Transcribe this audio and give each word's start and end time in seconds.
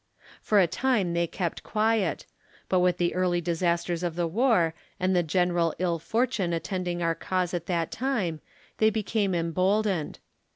For 0.41 0.59
a 0.59 0.65
time 0.65 1.13
they 1.13 1.27
kept 1.27 1.61
quiet, 1.61 2.25
but 2.69 2.79
with 2.79 2.97
the 2.97 3.13
early 3.13 3.39
disasters 3.39 4.01
of 4.01 4.15
the 4.15 4.25
war, 4.25 4.73
and 4.99 5.15
the 5.15 5.21
general 5.21 5.75
ill 5.77 5.99
fortune 5.99 6.53
attending 6.53 7.03
our 7.03 7.13
cause 7.13 7.53
at 7.53 7.67
that 7.67 7.91
time, 7.91 8.41
they 8.79 8.89
became 8.89 9.35
emboldened. 9.35 10.17